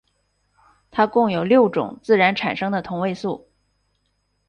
[0.89, 3.51] 它共有六种自然产生的同位素。